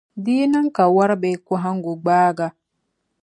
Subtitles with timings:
[0.23, 2.55] Di yi niŋ ka wari bee kɔhingu gbaagi a.